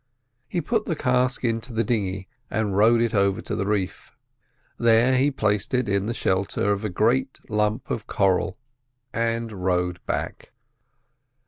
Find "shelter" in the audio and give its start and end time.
6.15-6.71